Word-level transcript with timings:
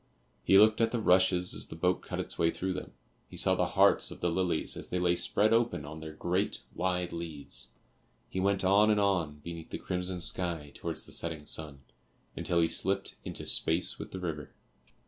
He 0.43 0.57
looked 0.57 0.81
at 0.81 0.89
the 0.89 0.99
rushes 0.99 1.53
as 1.53 1.67
the 1.67 1.75
boat 1.75 2.01
cut 2.01 2.19
its 2.19 2.39
way 2.39 2.49
through 2.49 2.73
them; 2.73 2.93
he 3.29 3.37
saw 3.37 3.53
the 3.53 3.67
hearts 3.77 4.09
of 4.09 4.19
the 4.19 4.31
lilies 4.31 4.75
as 4.75 4.87
they 4.87 4.97
lay 4.97 5.15
spread 5.15 5.53
open 5.53 5.85
on 5.85 5.99
their 5.99 6.15
great 6.15 6.63
wide 6.73 7.13
leaves; 7.13 7.69
he 8.27 8.39
went 8.39 8.63
on 8.65 8.89
and 8.89 8.99
on 8.99 9.41
beneath 9.43 9.69
the 9.69 9.77
crimson 9.77 10.19
sky 10.19 10.71
towards 10.73 11.05
the 11.05 11.11
setting 11.11 11.45
sun, 11.45 11.81
until 12.35 12.61
he 12.61 12.67
slipped 12.67 13.13
into 13.23 13.45
space 13.45 13.99
with 13.99 14.09
the 14.09 14.19
river. 14.19 14.55